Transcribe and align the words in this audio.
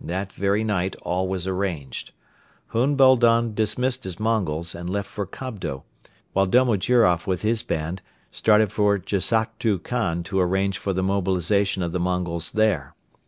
That 0.00 0.32
very 0.32 0.62
night 0.62 0.94
all 1.02 1.26
was 1.26 1.44
arranged. 1.48 2.12
Hun 2.68 2.94
Boldon 2.94 3.52
dismissed 3.52 4.04
his 4.04 4.20
Mongols 4.20 4.76
and 4.76 4.88
left 4.88 5.08
for 5.10 5.26
Kobdo, 5.26 5.82
while 6.34 6.46
Domojiroff 6.46 7.26
with 7.26 7.42
his 7.42 7.64
band 7.64 8.00
started 8.30 8.70
for 8.70 8.96
Jassaktu 8.96 9.82
Khan 9.82 10.22
to 10.22 10.38
arrange 10.38 10.78
for 10.78 10.92
the 10.92 11.02
mobilization 11.02 11.82
of 11.82 11.90
the 11.90 11.98
Mongols 11.98 12.52
there. 12.52 12.94